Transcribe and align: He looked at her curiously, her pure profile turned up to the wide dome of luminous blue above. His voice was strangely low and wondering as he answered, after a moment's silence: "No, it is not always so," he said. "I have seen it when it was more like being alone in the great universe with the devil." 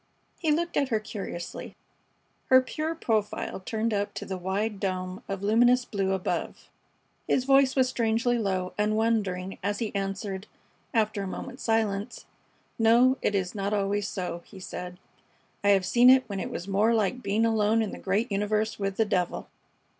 He 0.39 0.51
looked 0.51 0.77
at 0.77 0.89
her 0.89 0.99
curiously, 0.99 1.75
her 2.47 2.59
pure 2.59 2.95
profile 2.95 3.59
turned 3.59 3.93
up 3.93 4.15
to 4.15 4.25
the 4.25 4.35
wide 4.35 4.79
dome 4.79 5.21
of 5.29 5.43
luminous 5.43 5.85
blue 5.85 6.13
above. 6.13 6.71
His 7.27 7.43
voice 7.43 7.75
was 7.75 7.89
strangely 7.89 8.39
low 8.39 8.73
and 8.79 8.97
wondering 8.97 9.59
as 9.61 9.77
he 9.77 9.93
answered, 9.93 10.47
after 10.91 11.21
a 11.21 11.27
moment's 11.27 11.61
silence: 11.61 12.25
"No, 12.79 13.19
it 13.21 13.35
is 13.35 13.53
not 13.53 13.73
always 13.75 14.07
so," 14.07 14.41
he 14.45 14.59
said. 14.59 14.97
"I 15.63 15.69
have 15.69 15.85
seen 15.85 16.09
it 16.09 16.23
when 16.27 16.39
it 16.39 16.49
was 16.49 16.67
more 16.67 16.95
like 16.95 17.21
being 17.21 17.45
alone 17.45 17.83
in 17.83 17.91
the 17.91 17.99
great 17.99 18.31
universe 18.31 18.79
with 18.79 18.97
the 18.97 19.05
devil." 19.05 19.49